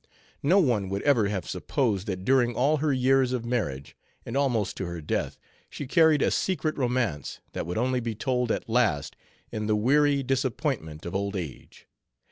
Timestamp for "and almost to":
4.25-4.85